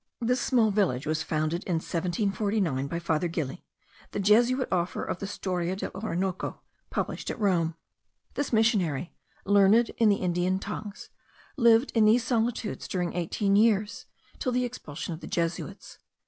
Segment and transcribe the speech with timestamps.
[0.19, 3.63] This small village was founded in 1749 by Father Gili,
[4.13, 7.75] the Jesuit, author of the Storia dell' Orinoco, published at Rome.
[8.33, 9.13] This missionary,
[9.45, 11.11] learned in the Indian tongues,
[11.55, 14.07] lived in these solitudes during eighteen years,
[14.39, 15.99] till the expulsion of the Jesuits.